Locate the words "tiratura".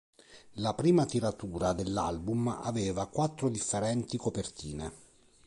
1.05-1.73